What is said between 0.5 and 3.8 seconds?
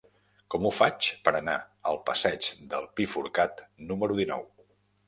Com ho faig per anar al passeig del Pi Forcat